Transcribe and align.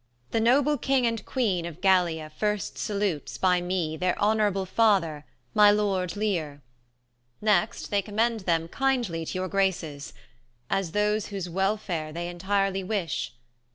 Amb. 0.01 0.31
The 0.31 0.39
noble 0.39 0.77
king 0.79 1.05
and 1.05 1.23
queen 1.27 1.63
of 1.67 1.79
Gallia 1.79 2.31
first 2.31 2.75
salutes, 2.75 3.37
20 3.37 3.39
By 3.39 3.61
me, 3.63 3.95
their 3.97 4.19
honourable 4.19 4.65
father, 4.65 5.25
my 5.53 5.69
lord 5.69 6.15
Leir: 6.17 6.63
Next, 7.39 7.91
they 7.91 8.01
commend 8.01 8.39
them 8.39 8.67
kindly 8.67 9.25
to 9.25 9.33
your 9.37 9.47
graces, 9.47 10.13
As 10.71 10.93
those 10.93 11.27
whose 11.27 11.47
welfare 11.47 12.11
they 12.11 12.29
entirely 12.29 12.83
wish. 12.83 13.33